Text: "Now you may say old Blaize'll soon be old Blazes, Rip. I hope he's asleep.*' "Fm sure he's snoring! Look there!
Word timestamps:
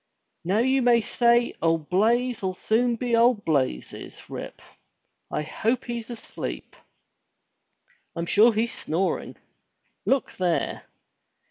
"Now 0.43 0.57
you 0.57 0.81
may 0.81 0.99
say 0.99 1.53
old 1.61 1.87
Blaize'll 1.91 2.55
soon 2.55 2.95
be 2.95 3.15
old 3.15 3.45
Blazes, 3.45 4.27
Rip. 4.31 4.59
I 5.29 5.43
hope 5.43 5.85
he's 5.85 6.09
asleep.*' 6.09 6.75
"Fm 8.15 8.27
sure 8.27 8.51
he's 8.51 8.73
snoring! 8.73 9.35
Look 10.07 10.31
there! 10.37 10.87